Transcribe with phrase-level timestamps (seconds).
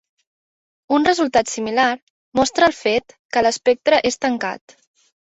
[0.95, 1.85] Un resultat similar
[2.39, 4.77] mostra el fet que l'espectre és tancat.